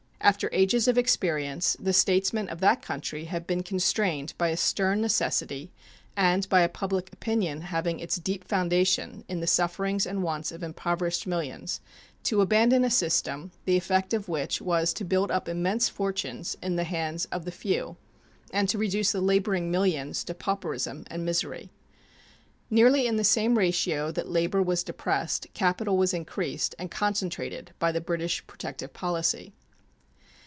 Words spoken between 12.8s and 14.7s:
a system the effect of which